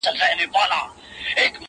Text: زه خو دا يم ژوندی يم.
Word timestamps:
زه 0.05 0.09
خو 0.17 0.17
دا 0.21 0.27
يم 0.29 0.39
ژوندی 0.55 1.43
يم. 1.51 1.53